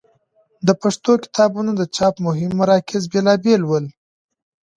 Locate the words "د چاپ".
1.77-2.15